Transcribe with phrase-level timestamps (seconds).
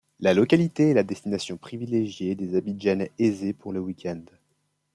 [0.19, 4.21] La localité est la destination privilégiée des abidjanais aisés pour le week-end.